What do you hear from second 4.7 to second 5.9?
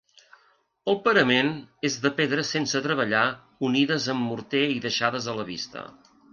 i deixades a la vista.